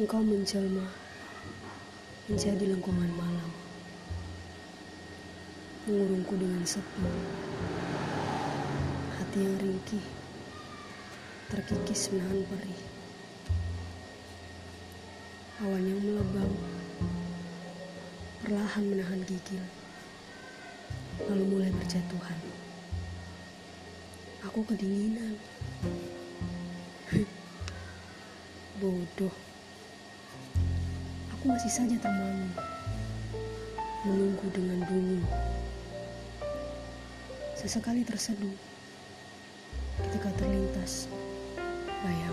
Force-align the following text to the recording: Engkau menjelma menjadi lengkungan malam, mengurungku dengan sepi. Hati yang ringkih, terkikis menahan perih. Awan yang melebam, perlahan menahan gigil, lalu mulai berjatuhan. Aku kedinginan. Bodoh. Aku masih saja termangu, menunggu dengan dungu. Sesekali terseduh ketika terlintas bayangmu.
Engkau 0.00 0.24
menjelma 0.24 0.88
menjadi 2.24 2.72
lengkungan 2.72 3.12
malam, 3.20 3.52
mengurungku 5.84 6.40
dengan 6.40 6.64
sepi. 6.64 7.04
Hati 9.20 9.44
yang 9.44 9.60
ringkih, 9.60 10.00
terkikis 11.52 12.16
menahan 12.16 12.40
perih. 12.48 12.80
Awan 15.68 15.84
yang 15.84 16.00
melebam, 16.00 16.48
perlahan 18.40 18.84
menahan 18.88 19.20
gigil, 19.28 19.60
lalu 21.28 21.44
mulai 21.44 21.70
berjatuhan. 21.76 22.40
Aku 24.48 24.64
kedinginan. 24.64 25.36
Bodoh. 28.80 29.49
Aku 31.40 31.48
masih 31.56 31.72
saja 31.72 31.96
termangu, 31.96 32.52
menunggu 34.04 34.44
dengan 34.52 34.84
dungu. 34.84 35.24
Sesekali 37.56 38.04
terseduh 38.04 38.52
ketika 40.04 40.28
terlintas 40.36 41.08
bayangmu. 42.04 42.29